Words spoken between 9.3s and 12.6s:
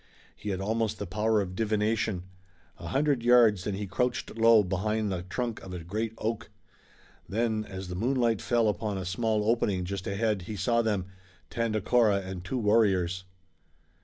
opening just ahead he saw them, Tandakora and two